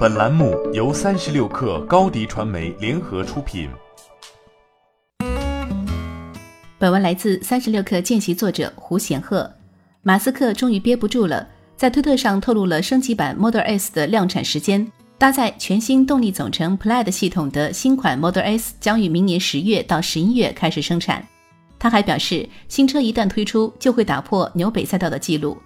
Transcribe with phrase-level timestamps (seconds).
[0.00, 3.68] 本栏目由三十六氪高低传媒联合出品。
[6.78, 9.52] 本文来自三十六氪见习作者胡贤鹤。
[10.00, 14.90] 马斯克终于憋不住了，在推特上透露了升级版 Model S 的量产时间。
[15.18, 21.22] 搭载全新动力总成 Plaid 系统的新款 Model S 将于明年十月到十一月开始生产。
[21.78, 25.58] 他还表示，新车一旦推出，就会打破纽北赛道的记录。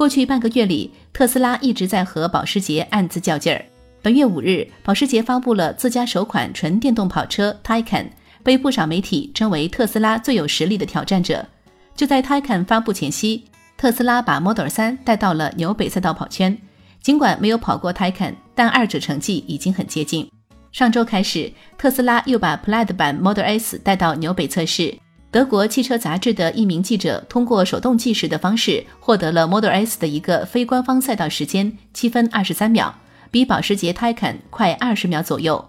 [0.00, 3.62] 过去半个月里，特斯拉一直在和保时捷暗自较劲儿。
[4.00, 8.06] 本月五日，保时捷发布了自家首款纯电动跑车 Taycan，
[8.42, 11.46] 被不少媒体称为特斯拉最有实力的挑战者。
[11.94, 13.44] 就在 Taycan 发布前夕，
[13.76, 16.56] 特斯拉把 Model 3带到了纽北赛道跑圈。
[17.02, 20.26] 尽管没有跑过 Taycan，但二者成绩已经很接近。
[20.72, 24.96] 上周开始，特斯拉又把 Plaid 版 Model S 带到纽北测试。
[25.32, 32.92] 德国汽车杂志的一名记者通过手动计时的方式获得了 Model S 的一个非官方赛道时间七分二十三秒，
[33.30, 35.64] 比保时捷 Taycan 快二十秒左右。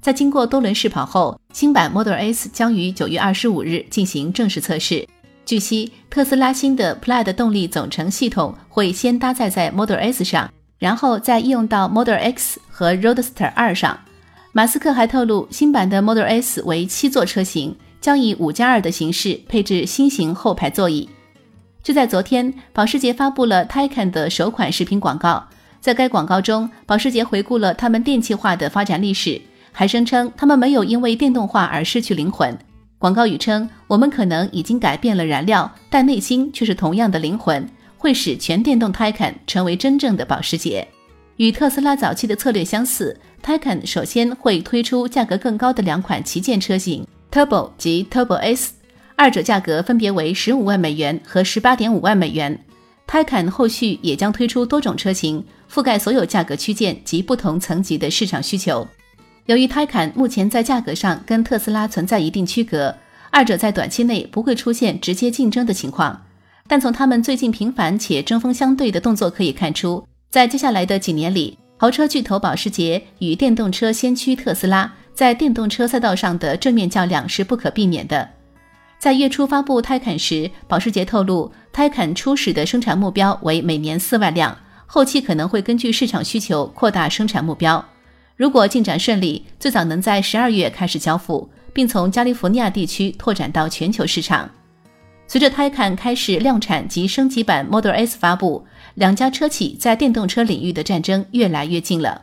[0.00, 5.06] 在经过多轮试跑后，新版 Model S 将于九月二十五日进行正式测试。
[5.44, 13.98] 据悉，特斯拉新的 Plaid 动力总成系统会先搭载在 Model S 上，然后再应用到 Model X 和 Roadster 二上。
[14.52, 17.76] 马斯克还透露，新版的 Model S 为七座车型。
[18.02, 21.08] 将以五加二的形式配置新型后排座椅。
[21.82, 25.48] 就在昨天，保时捷发布了 Taycan 的首款视频广告。
[25.80, 29.40] 在该广告中，保时捷回顾了他们电气化的发展历史，
[29.72, 32.56] 还声称他们没有因为电动化而失去灵魂。
[32.98, 40.86] 广告语称：“我们可能已经改变了燃料，但内心却是同样的灵魂，会使全电动 Taycan 成为真正的保时捷。”
[41.38, 47.04] 与特斯拉早期的策略相似，Taycan 首先会推出价格更高的两款旗舰车型。
[47.32, 48.74] Turbo 及 Turbo S，
[49.16, 52.62] 二者价格分别为十五万美元和十八点五万美元。
[53.08, 58.86] Taycan 后续也将推出多种车型，覆盖所有价格区间及不同层级的市场需求。
[59.46, 62.94] 由于 Taycan 目前在价格上跟特斯拉存在一定区隔，
[63.30, 66.26] 二者在短期内不会出现直接竞争的情况。
[66.68, 74.92] 但从他们最近频繁且针锋相对的动作可以看出，在接下来的几年里，豪车巨头保时捷与电动车先驱特斯拉。
[75.22, 78.28] 在电动车赛道上的正面较量是不可避免的。
[78.98, 87.84] 在月初发布 Taycan 时，保时捷透露，Taycan 初始的生产目标为每年四万辆，后期可能会根据市场需求扩大生产目标。
[88.34, 94.50] 如果进展顺利，最早能在十二月开始交付，并从加利福尼亚地区拓展到全球市场。
[95.28, 98.66] 随着 Taycan 开始量产及升级版 Model S 发布，
[98.96, 102.22] 两家车企在电动车领域的战争越来越近了。